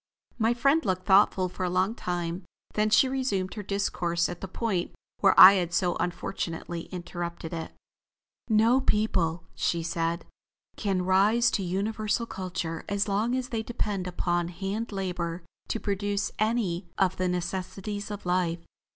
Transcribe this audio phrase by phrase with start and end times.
[0.39, 4.47] My friend looked thoughtful for a long time, then she resumed her discourse at the
[4.47, 7.73] point where I had so unfortunately interrupted it.
[8.49, 10.25] "No people," she said,
[10.75, 16.31] "can rise to universal culture as long as they depend upon hand labor to produce
[16.39, 18.65] any of the necessities of life.